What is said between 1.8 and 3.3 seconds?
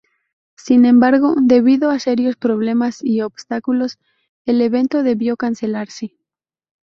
a serios problemas y